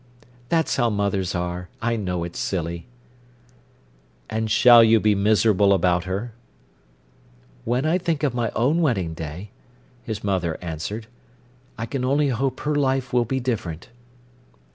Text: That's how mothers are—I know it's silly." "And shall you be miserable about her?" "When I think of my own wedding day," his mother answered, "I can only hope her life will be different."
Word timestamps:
That's 0.49 0.77
how 0.77 0.89
mothers 0.89 1.35
are—I 1.35 1.95
know 1.95 2.23
it's 2.23 2.39
silly." 2.39 2.87
"And 4.31 4.49
shall 4.49 4.83
you 4.83 4.99
be 4.99 5.13
miserable 5.13 5.73
about 5.73 6.05
her?" 6.05 6.33
"When 7.65 7.85
I 7.85 7.99
think 7.99 8.23
of 8.23 8.33
my 8.33 8.49
own 8.55 8.81
wedding 8.81 9.13
day," 9.13 9.51
his 10.01 10.23
mother 10.23 10.57
answered, 10.59 11.05
"I 11.77 11.85
can 11.85 12.03
only 12.03 12.29
hope 12.29 12.61
her 12.61 12.73
life 12.73 13.13
will 13.13 13.25
be 13.25 13.39
different." 13.39 13.89